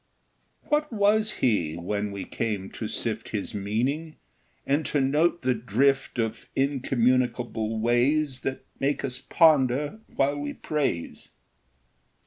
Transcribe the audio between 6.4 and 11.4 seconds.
incommunicable ways That make us ponder while we praise?